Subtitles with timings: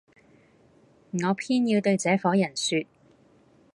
[1.11, 2.87] 我偏要對這夥人説，